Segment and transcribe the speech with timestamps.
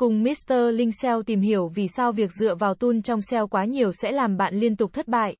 [0.00, 0.54] Cùng Mr.
[0.72, 4.12] Linh SEO tìm hiểu vì sao việc dựa vào tool trong SEO quá nhiều sẽ
[4.12, 5.36] làm bạn liên tục thất bại.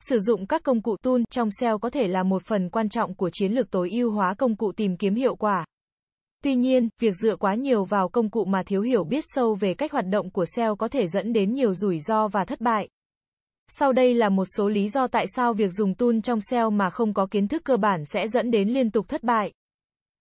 [0.00, 3.14] Sử dụng các công cụ tool trong SEO có thể là một phần quan trọng
[3.14, 5.64] của chiến lược tối ưu hóa công cụ tìm kiếm hiệu quả.
[6.44, 9.74] Tuy nhiên, việc dựa quá nhiều vào công cụ mà thiếu hiểu biết sâu về
[9.74, 12.88] cách hoạt động của SEO có thể dẫn đến nhiều rủi ro và thất bại.
[13.68, 16.90] Sau đây là một số lý do tại sao việc dùng tool trong SEO mà
[16.90, 19.52] không có kiến thức cơ bản sẽ dẫn đến liên tục thất bại.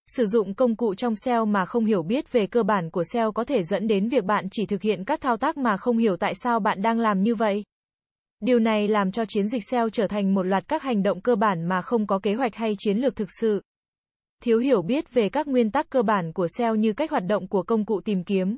[0.08, 3.32] Sử dụng công cụ trong SEO mà không hiểu biết về cơ bản của SEO
[3.32, 6.18] có thể dẫn đến việc bạn chỉ thực hiện các thao tác mà không hiểu
[6.18, 7.64] tại sao bạn đang làm như vậy.
[8.40, 11.36] Điều này làm cho chiến dịch SEO trở thành một loạt các hành động cơ
[11.36, 13.62] bản mà không có kế hoạch hay chiến lược thực sự.
[14.44, 17.48] Thiếu hiểu biết về các nguyên tắc cơ bản của SEO như cách hoạt động
[17.48, 18.58] của công cụ tìm kiếm.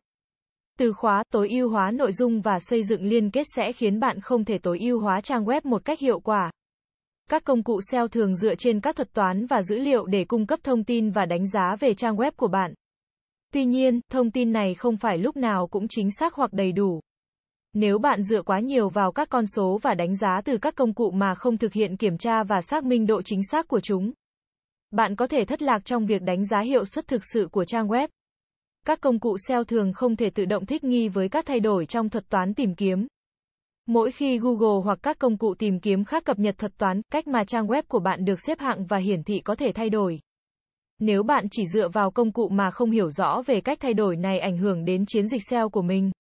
[0.80, 4.22] Từ khóa tối ưu hóa nội dung và xây dựng liên kết sẽ khiến bạn
[4.22, 6.52] không thể tối ưu hóa trang web một cách hiệu quả.
[7.30, 10.46] Các công cụ SEO thường dựa trên các thuật toán và dữ liệu để cung
[10.46, 12.74] cấp thông tin và đánh giá về trang web của bạn.
[13.54, 17.00] Tuy nhiên, thông tin này không phải lúc nào cũng chính xác hoặc đầy đủ.
[17.74, 20.94] Nếu bạn dựa quá nhiều vào các con số và đánh giá từ các công
[20.94, 24.12] cụ mà không thực hiện kiểm tra và xác minh độ chính xác của chúng,
[24.92, 27.88] bạn có thể thất lạc trong việc đánh giá hiệu suất thực sự của trang
[27.88, 28.08] web.
[28.86, 31.86] Các công cụ SEO thường không thể tự động thích nghi với các thay đổi
[31.86, 33.08] trong thuật toán tìm kiếm.
[33.90, 37.28] Mỗi khi Google hoặc các công cụ tìm kiếm khác cập nhật thuật toán, cách
[37.28, 40.20] mà trang web của bạn được xếp hạng và hiển thị có thể thay đổi.
[41.00, 44.16] Nếu bạn chỉ dựa vào công cụ mà không hiểu rõ về cách thay đổi
[44.16, 46.12] này ảnh hưởng đến chiến dịch SEO của mình,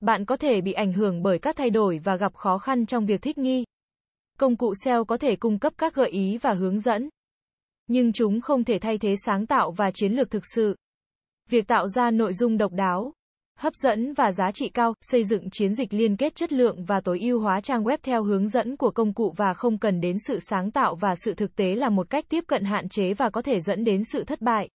[0.00, 3.06] bạn có thể bị ảnh hưởng bởi các thay đổi và gặp khó khăn trong
[3.06, 3.64] việc thích nghi.
[4.38, 7.08] Công cụ SEO có thể cung cấp các gợi ý và hướng dẫn,
[7.86, 10.76] nhưng chúng không thể thay thế sáng tạo và chiến lược thực sự.
[11.48, 13.12] Việc tạo ra nội dung độc đáo,
[13.60, 17.00] hấp dẫn và giá trị cao, xây dựng chiến dịch liên kết chất lượng và
[17.00, 20.16] tối ưu hóa trang web theo hướng dẫn của công cụ và không cần đến
[20.26, 23.30] sự sáng tạo và sự thực tế là một cách tiếp cận hạn chế và
[23.30, 24.68] có thể dẫn đến sự thất bại.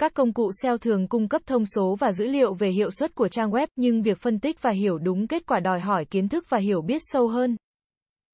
[0.00, 3.14] Các công cụ SEO thường cung cấp thông số và dữ liệu về hiệu suất
[3.14, 6.28] của trang web, nhưng việc phân tích và hiểu đúng kết quả đòi hỏi kiến
[6.28, 7.56] thức và hiểu biết sâu hơn.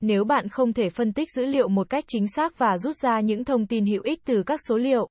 [0.00, 3.20] Nếu bạn không thể phân tích dữ liệu một cách chính xác và rút ra
[3.20, 5.08] những thông tin hữu ích từ các số liệu,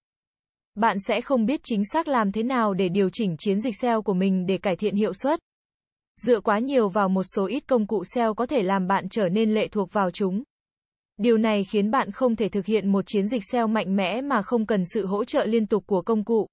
[0.75, 4.01] bạn sẽ không biết chính xác làm thế nào để điều chỉnh chiến dịch SEO
[4.01, 5.39] của mình để cải thiện hiệu suất.
[6.21, 9.29] Dựa quá nhiều vào một số ít công cụ SEO có thể làm bạn trở
[9.29, 10.43] nên lệ thuộc vào chúng.
[11.17, 14.41] Điều này khiến bạn không thể thực hiện một chiến dịch SEO mạnh mẽ mà
[14.41, 16.47] không cần sự hỗ trợ liên tục của công cụ.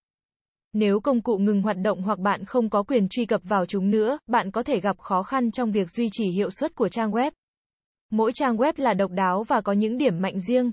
[0.73, 3.91] Nếu công cụ ngừng hoạt động hoặc bạn không có quyền truy cập vào chúng
[3.91, 7.11] nữa, bạn có thể gặp khó khăn trong việc duy trì hiệu suất của trang
[7.11, 7.31] web.
[8.11, 10.71] Mỗi trang web là độc đáo và có những điểm mạnh riêng.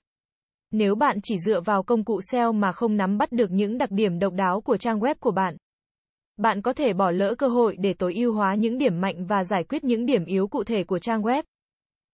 [0.71, 3.91] Nếu bạn chỉ dựa vào công cụ SEO mà không nắm bắt được những đặc
[3.91, 5.57] điểm độc đáo của trang web của bạn,
[6.39, 9.43] bạn có thể bỏ lỡ cơ hội để tối ưu hóa những điểm mạnh và
[9.43, 11.43] giải quyết những điểm yếu cụ thể của trang web.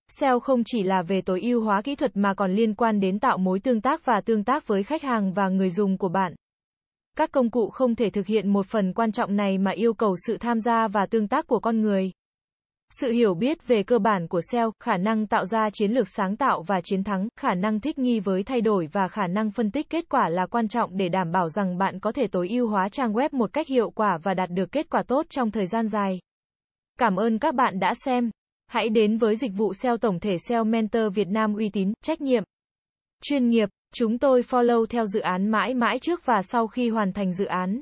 [0.08, 3.20] SEO không chỉ là về tối ưu hóa kỹ thuật mà còn liên quan đến
[3.20, 6.36] tạo mối tương tác và tương tác với khách hàng và người dùng của bạn.
[7.18, 10.16] Các công cụ không thể thực hiện một phần quan trọng này mà yêu cầu
[10.28, 12.12] sự tham gia và tương tác của con người.
[12.90, 16.36] Sự hiểu biết về cơ bản của SEO, khả năng tạo ra chiến lược sáng
[16.36, 19.72] tạo và chiến thắng, khả năng thích nghi với thay đổi và khả năng phân
[19.72, 22.68] tích kết quả là quan trọng để đảm bảo rằng bạn có thể tối ưu
[22.68, 25.68] hóa trang web một cách hiệu quả và đạt được kết quả tốt trong thời
[25.68, 26.20] gian dài.
[27.00, 28.30] Cảm ơn các bạn đã xem.
[28.68, 32.22] Hãy đến với dịch vụ SEO tổng thể SEO Mentor Việt Nam uy tín, trách
[32.22, 32.44] nhiệm,
[33.22, 33.70] chuyên nghiệp.
[33.94, 37.46] Chúng tôi follow theo dự án mãi mãi trước và sau khi hoàn thành dự
[37.46, 37.82] án.